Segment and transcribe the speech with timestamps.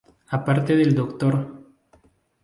[0.29, 1.33] Aparte del Dr.